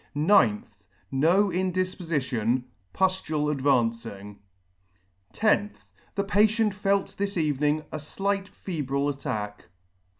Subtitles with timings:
[0.15, 0.87] 9th.
[1.11, 4.39] No indifpofition; puftule advancing.
[5.31, 5.89] 10th.
[6.15, 9.65] The patient felt this evening a flight febrile attack.